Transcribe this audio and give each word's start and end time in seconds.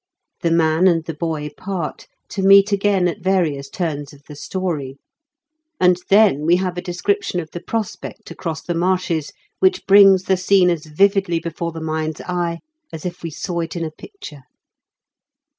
The 0.41 0.49
mai» 0.49 0.79
and 0.89 1.05
the 1.05 1.13
boy 1.13 1.51
part, 1.55 2.07
to 2.29 2.41
meet 2.41 2.71
again 2.71 3.07
at 3.07 3.19
various 3.21 3.69
turns 3.69 4.13
of 4.13 4.23
the 4.27 4.35
story; 4.35 4.97
and 5.79 5.99
then 6.09 6.43
we 6.47 6.55
have 6.55 6.75
a 6.75 6.81
description 6.81 7.39
of 7.39 7.51
the 7.51 7.59
prospect 7.61 8.31
across 8.31 8.63
the 8.63 8.73
marshes 8.73 9.31
which 9.59 9.85
brings 9.85 10.23
the 10.23 10.37
scene 10.37 10.71
as 10.71 10.87
vividly 10.87 11.39
before 11.39 11.71
the 11.71 11.81
mind's 11.81 12.19
eye 12.21 12.61
as 12.91 13.05
if 13.05 13.21
we 13.21 13.29
saw 13.29 13.59
it 13.59 13.75
in 13.75 13.85
a 13.85 13.91
picture. 13.91 14.41